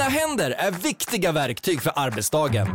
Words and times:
Dina 0.00 0.10
händer 0.10 0.50
är 0.50 0.70
viktiga 0.70 1.32
verktyg 1.32 1.82
för 1.82 1.92
arbetsdagen. 1.96 2.68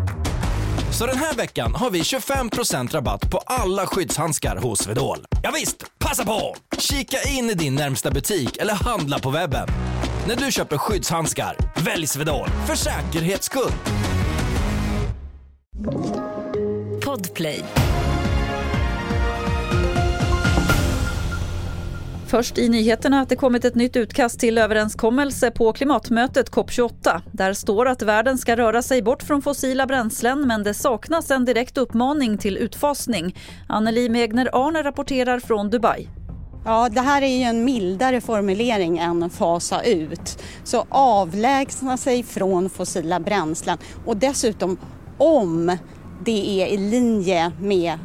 Så 0.92 1.06
den 1.06 1.18
här 1.18 1.34
veckan 1.34 1.76
har 1.76 1.90
vi 1.90 2.02
25% 2.02 2.92
rabatt 2.92 3.32
på 3.32 3.38
alla 3.38 3.86
skyddshandskar 3.86 4.58
hos 4.58 4.80
Swedol. 4.80 5.18
Ja 5.44 5.52
visst, 5.52 5.98
passa 6.00 6.26
på! 6.26 6.56
Kika 6.78 7.18
in 7.30 7.50
i 7.50 7.54
din 7.54 7.76
närmsta 7.76 8.12
butik 8.12 8.58
eller 8.58 8.74
handla 8.74 9.20
på 9.20 9.30
webben. 9.30 9.68
När 10.28 10.36
du 10.36 10.52
köper 10.52 10.78
skyddshandskar, 10.78 11.58
välj 11.76 12.08
Swedol 12.08 12.48
för 12.68 12.76
säkerhets 12.76 13.46
skull. 13.46 13.72
Podplay. 17.06 17.64
Först 22.36 22.58
i 22.58 22.70
nyheterna 22.70 23.20
att 23.20 23.30
det 23.30 23.36
kommit 23.36 23.66
ett 23.66 23.76
nytt 23.76 23.96
utkast 23.96 24.40
till 24.40 24.58
överenskommelse 24.58 25.52
på 25.52 25.74
klimatmötet 25.74 26.52
COP28. 26.52 27.22
Där 27.32 27.54
står 27.54 27.88
att 27.88 28.02
världen 28.02 28.38
ska 28.38 28.58
röra 28.58 28.82
sig 28.82 29.02
bort 29.02 29.24
från 29.24 29.42
fossila 29.42 29.86
bränslen 29.86 30.48
men 30.48 30.64
det 30.64 30.74
saknas 30.74 31.32
en 31.32 31.46
direkt 31.46 31.78
uppmaning 31.78 32.38
till 32.38 32.58
utfasning. 32.58 33.36
Anneli 33.68 34.10
Megner 34.10 34.50
Arne 34.54 34.84
rapporterar 34.84 35.40
från 35.40 35.70
Dubai. 35.70 36.10
Ja, 36.66 36.90
det 36.90 37.02
här 37.02 37.22
är 37.22 37.38
ju 37.38 37.44
en 37.44 37.66
mildare 37.66 38.22
formulering 38.22 38.98
än 38.98 39.30
fasa 39.30 39.84
ut. 39.84 40.44
Så 40.64 40.86
avlägsna 40.90 41.98
sig 41.98 42.24
från 42.24 42.70
fossila 42.70 43.20
bränslen 43.20 43.78
och 44.06 44.18
dessutom 44.18 44.78
om 45.18 45.78
det 46.26 46.62
är 46.62 46.68
i 46.68 46.78
linje 46.78 47.52
med 47.60 48.00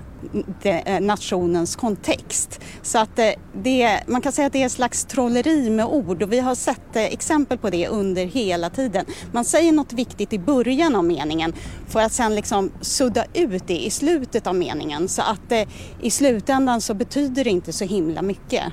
Eh, 0.62 1.00
nationens 1.00 1.76
kontext. 1.76 2.60
Så 2.82 2.98
att 2.98 3.18
eh, 3.18 3.30
det, 3.52 4.00
man 4.06 4.20
kan 4.20 4.32
säga 4.32 4.46
att 4.46 4.52
det 4.52 4.62
är 4.62 4.66
ett 4.66 4.72
slags 4.72 5.04
trolleri 5.04 5.70
med 5.70 5.86
ord 5.86 6.22
och 6.22 6.32
vi 6.32 6.40
har 6.40 6.54
sett 6.54 6.96
eh, 6.96 7.04
exempel 7.04 7.58
på 7.58 7.70
det 7.70 7.88
under 7.88 8.26
hela 8.26 8.70
tiden. 8.70 9.04
Man 9.32 9.44
säger 9.44 9.72
något 9.72 9.92
viktigt 9.92 10.32
i 10.32 10.38
början 10.38 10.96
av 10.96 11.04
meningen 11.04 11.52
för 11.88 12.00
att 12.00 12.12
sen 12.12 12.34
liksom 12.34 12.70
sudda 12.80 13.24
ut 13.34 13.66
det 13.66 13.78
i 13.78 13.90
slutet 13.90 14.46
av 14.46 14.54
meningen 14.54 15.08
så 15.08 15.22
att 15.22 15.52
i 16.00 16.10
slutändan 16.10 16.80
så 16.80 16.94
betyder 16.94 17.44
det 17.44 17.50
inte 17.50 17.72
så 17.72 17.84
himla 17.84 18.22
mycket. 18.22 18.64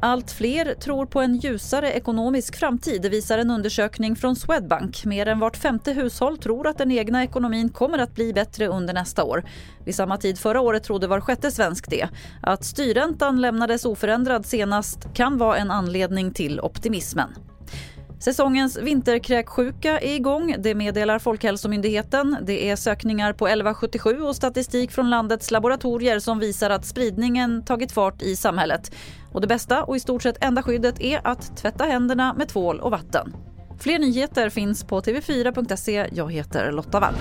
Allt 0.00 0.30
fler 0.30 0.74
tror 0.74 1.06
på 1.06 1.20
en 1.20 1.36
ljusare 1.36 1.92
ekonomisk 1.92 2.56
framtid, 2.56 3.06
visar 3.10 3.38
en 3.38 3.50
undersökning 3.50 4.16
från 4.16 4.36
Swedbank. 4.36 5.04
Mer 5.04 5.28
än 5.28 5.40
vart 5.40 5.56
femte 5.56 5.92
hushåll 5.92 6.38
tror 6.38 6.66
att 6.66 6.78
den 6.78 6.90
egna 6.90 7.24
ekonomin 7.24 7.68
kommer 7.68 7.98
att 7.98 8.14
bli 8.14 8.32
bättre 8.32 8.66
under 8.66 8.94
nästa 8.94 9.24
år. 9.24 9.44
Vid 9.84 9.94
samma 9.94 10.16
tid 10.16 10.38
förra 10.38 10.60
året 10.60 10.82
trodde 10.84 11.06
var 11.06 11.20
sjätte 11.20 11.50
svensk 11.50 11.90
det. 11.90 12.08
Att 12.42 12.64
styrräntan 12.64 13.40
lämnades 13.40 13.84
oförändrad 13.84 14.46
senast 14.46 15.14
kan 15.14 15.38
vara 15.38 15.56
en 15.56 15.70
anledning 15.70 16.32
till 16.32 16.60
optimismen. 16.60 17.30
Säsongens 18.20 18.78
vinterkräksjuka 18.78 20.00
är 20.00 20.14
igång, 20.14 20.54
det 20.58 20.74
meddelar 20.74 21.18
Folkhälsomyndigheten. 21.18 22.36
Det 22.42 22.70
är 22.70 22.76
sökningar 22.76 23.32
på 23.32 23.46
1177 23.46 24.22
och 24.22 24.36
statistik 24.36 24.90
från 24.90 25.10
landets 25.10 25.50
laboratorier 25.50 26.18
som 26.18 26.38
visar 26.38 26.70
att 26.70 26.84
spridningen 26.84 27.64
tagit 27.64 27.92
fart 27.92 28.22
i 28.22 28.36
samhället. 28.36 28.92
Och 29.32 29.40
det 29.40 29.46
bästa 29.46 29.84
och 29.84 29.96
i 29.96 30.00
stort 30.00 30.22
sett 30.22 30.44
enda 30.44 30.62
skyddet 30.62 31.00
är 31.00 31.20
att 31.24 31.56
tvätta 31.56 31.84
händerna 31.84 32.34
med 32.34 32.48
tvål 32.48 32.80
och 32.80 32.90
vatten. 32.90 33.36
Fler 33.80 33.98
nyheter 33.98 34.50
finns 34.50 34.84
på 34.84 35.00
tv4.se. 35.00 36.08
Jag 36.12 36.32
heter 36.32 36.72
Lotta 36.72 37.00
Wall. 37.00 37.14